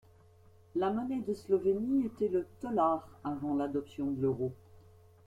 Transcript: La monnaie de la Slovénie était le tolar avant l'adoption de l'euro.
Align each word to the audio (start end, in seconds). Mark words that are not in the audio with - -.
La 0.73 0.89
monnaie 0.89 1.21
de 1.21 1.31
la 1.31 1.37
Slovénie 1.37 2.07
était 2.07 2.27
le 2.27 2.47
tolar 2.59 3.07
avant 3.23 3.55
l'adoption 3.55 4.09
de 4.09 4.19
l'euro. 4.19 4.51